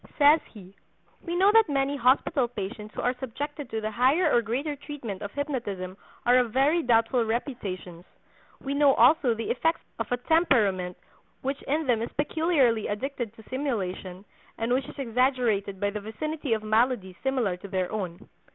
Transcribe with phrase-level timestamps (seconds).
[0.17, 0.75] Says he:
[1.21, 5.21] "We know that many hospital patients who are subjected to the higher or greater treatment
[5.21, 8.03] of hypnotism are of very doubtful reputations;
[8.59, 10.97] we know also the effects of a temperament
[11.43, 14.25] which in them is peculiarly addicted to simulation,
[14.57, 18.27] and which is exaggerated by the vicinity of maladies similar to their own.